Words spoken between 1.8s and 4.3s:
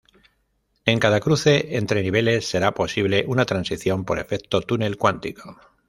niveles, será posible una transición por